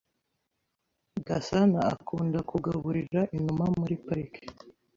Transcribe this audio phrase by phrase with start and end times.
[1.27, 4.43] Gasana akunda kugaburira inuma muri parike.